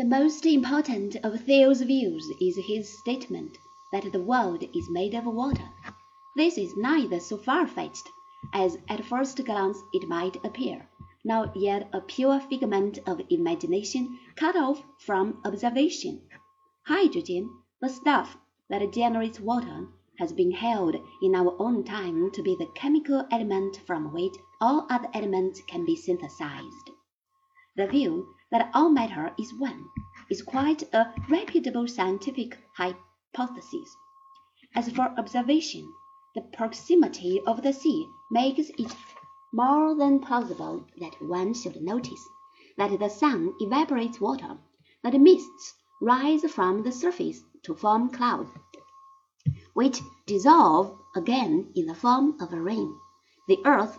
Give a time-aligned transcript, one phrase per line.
[0.00, 3.58] The most important of Thales' views is his statement
[3.92, 5.68] that the world is made of water.
[6.34, 8.08] This is neither so far-fetched
[8.54, 10.88] as at first glance it might appear,
[11.22, 16.22] nor yet a pure figment of imagination cut off from observation.
[16.86, 17.50] Hydrogen,
[17.82, 18.38] the stuff
[18.70, 19.86] that generates water,
[20.18, 24.32] has been held in our own time to be the chemical element from which
[24.62, 26.88] all other elements can be synthesized.
[27.76, 29.88] The view that all matter is one
[30.30, 33.96] is quite a reputable scientific hypothesis.
[34.74, 35.92] As for observation,
[36.34, 38.96] the proximity of the sea makes it
[39.52, 42.24] more than plausible that one should notice
[42.76, 44.58] that the sun evaporates water,
[45.02, 48.50] that mists rise from the surface to form clouds,
[49.74, 52.96] which dissolve again in the form of rain.
[53.48, 53.98] The earth,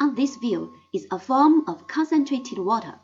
[0.00, 3.00] on this view, is a form of concentrated water.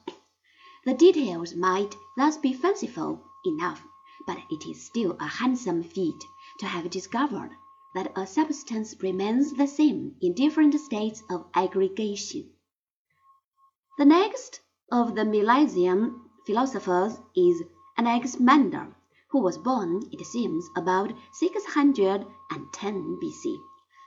[0.84, 3.84] The details might thus be fanciful enough,
[4.26, 6.24] but it is still a handsome feat
[6.58, 7.50] to have discovered
[7.94, 12.50] that a substance remains the same in different states of aggregation.
[13.96, 14.60] The next
[14.90, 17.62] of the Milesian philosophers is
[17.96, 18.96] Anaximander,
[19.30, 23.56] who was born, it seems, about 610 B.C.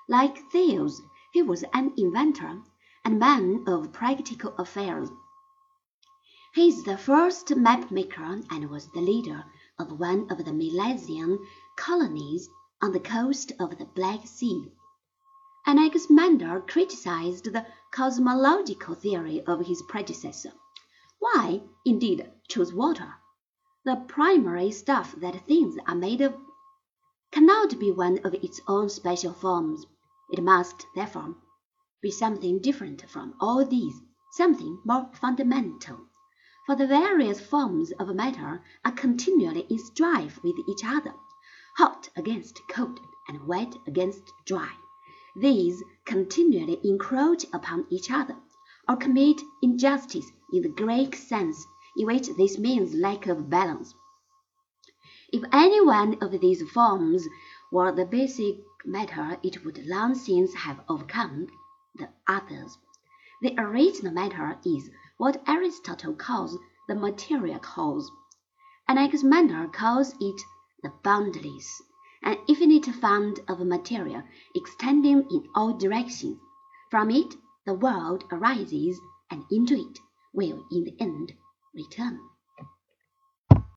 [0.10, 2.64] Like Thales, he was an inventor
[3.06, 5.10] and man of practical affairs.
[6.56, 9.44] He is the first map maker and was the leader
[9.78, 11.38] of one of the Milesian
[11.76, 12.48] colonies
[12.82, 14.72] on the coast of the Black Sea.
[15.68, 20.54] Anaximander criticized the cosmological theory of his predecessor.
[21.20, 23.16] Why, indeed, choose water?
[23.84, 26.38] The primary stuff that things are made of
[27.32, 29.86] cannot be one of its own special forms.
[30.32, 31.36] It must, therefore,
[32.02, 36.00] be something different from all these, something more fundamental
[36.66, 41.14] for the various forms of matter are continually in strife with each other,
[41.78, 44.72] hot against cold and wet against dry.
[45.36, 48.38] These continually encroach upon each other,
[48.90, 51.66] or commit injustice in the Greek sense,
[51.98, 53.94] in which this means lack of balance.
[55.32, 57.28] If any one of these forms
[57.72, 58.56] were the basic
[58.86, 61.48] matter, it would long since have overcome
[61.96, 62.78] the others.
[63.42, 68.12] The original matter is what Aristotle calls the material cause.
[68.90, 70.42] Anaximander calls it
[70.84, 71.82] the boundless,
[72.22, 74.24] an infinite fund of material
[74.54, 76.38] extending in all directions.
[76.92, 79.00] From it the world arises,
[79.32, 80.00] and into it
[80.34, 81.34] will in the end
[81.74, 82.20] return.